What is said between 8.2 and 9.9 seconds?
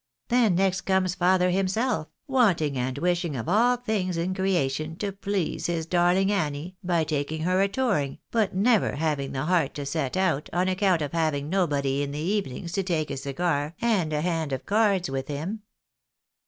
but never having the heart to